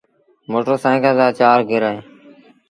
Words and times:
موٽر 0.51 0.75
سآئيٚڪل 0.83 1.13
رآ 1.21 1.27
چآر 1.39 1.59
گير 1.69 1.83
هوئين 1.85 1.95
دآ۔ 2.01 2.03